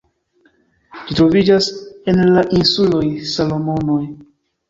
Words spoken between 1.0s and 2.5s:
Ĝi troviĝas en la